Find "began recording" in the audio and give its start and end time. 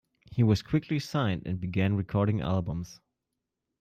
1.59-2.41